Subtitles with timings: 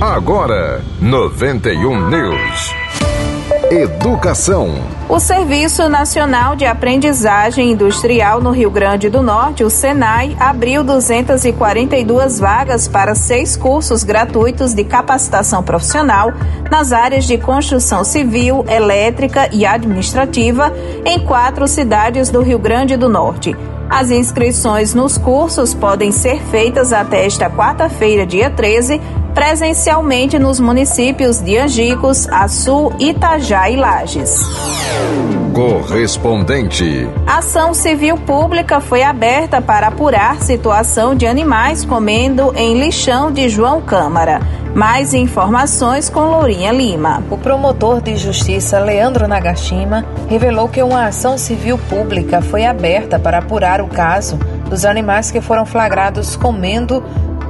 [0.00, 2.74] Agora, 91 News.
[3.70, 4.74] Educação.
[5.08, 12.38] O Serviço Nacional de Aprendizagem Industrial no Rio Grande do Norte, o SENAI, abriu 242
[12.38, 16.30] vagas para seis cursos gratuitos de capacitação profissional
[16.70, 20.70] nas áreas de construção civil, elétrica e administrativa
[21.06, 23.56] em quatro cidades do Rio Grande do Norte.
[23.88, 29.00] As inscrições nos cursos podem ser feitas até esta quarta-feira, dia 13,
[29.36, 34.40] presencialmente nos municípios de Angicos, Açu, Itajá e Lages.
[35.52, 37.06] Correspondente.
[37.26, 43.82] Ação civil pública foi aberta para apurar situação de animais comendo em lixão de João
[43.82, 44.40] Câmara.
[44.74, 47.22] Mais informações com Lourinha Lima.
[47.30, 53.38] O promotor de justiça Leandro Nagashima revelou que uma ação civil pública foi aberta para
[53.38, 54.38] apurar o caso
[54.70, 57.02] dos animais que foram flagrados comendo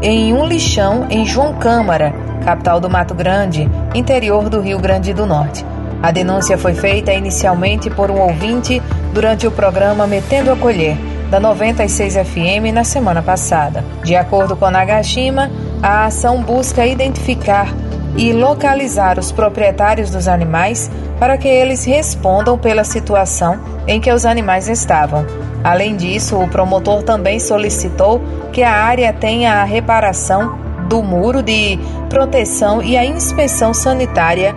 [0.02, 2.12] em um lixão em João Câmara,
[2.45, 5.65] capital do Mato Grande, interior do Rio Grande do Norte.
[6.02, 10.96] A denúncia foi feita inicialmente por um ouvinte durante o programa Metendo a Colher,
[11.30, 13.85] da 96 FM, na semana passada.
[14.04, 15.51] De acordo com Nagashima,
[15.82, 17.74] a ação busca identificar
[18.16, 24.24] e localizar os proprietários dos animais para que eles respondam pela situação em que os
[24.24, 25.26] animais estavam.
[25.62, 28.20] Além disso, o promotor também solicitou
[28.52, 30.58] que a área tenha a reparação
[30.88, 34.54] do muro de proteção e a inspeção sanitária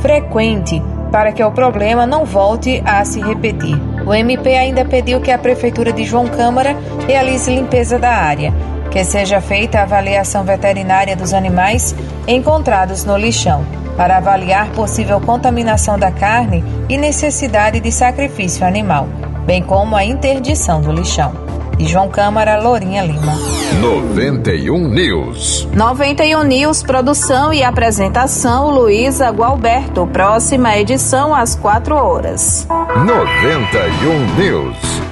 [0.00, 3.76] frequente para que o problema não volte a se repetir.
[4.06, 8.52] O MP ainda pediu que a Prefeitura de João Câmara realize limpeza da área
[8.98, 11.94] que seja feita a avaliação veterinária dos animais
[12.26, 13.64] encontrados no lixão,
[13.96, 19.06] para avaliar possível contaminação da carne e necessidade de sacrifício animal,
[19.46, 21.32] bem como a interdição do lixão.
[21.78, 23.34] E João Câmara, Lourinha Lima.
[23.80, 25.68] 91 News.
[25.72, 30.08] 91 News, produção e apresentação, Luísa Gualberto.
[30.08, 32.66] Próxima edição às 4 horas.
[32.96, 35.07] 91 News.